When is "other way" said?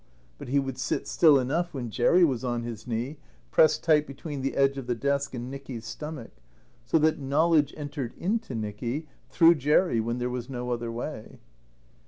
10.71-11.37